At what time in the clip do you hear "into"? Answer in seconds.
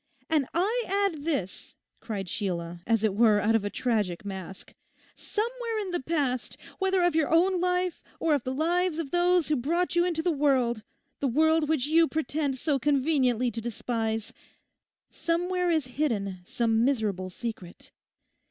10.03-10.23